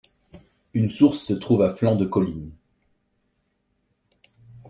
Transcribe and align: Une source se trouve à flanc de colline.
Une 0.73 0.89
source 0.89 1.19
se 1.21 1.33
trouve 1.33 1.61
à 1.61 1.71
flanc 1.75 1.95
de 1.95 2.05
colline. 2.07 2.49